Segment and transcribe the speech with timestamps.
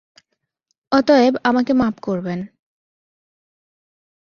[0.91, 2.39] অতএব আমাকে মাপ করবেন।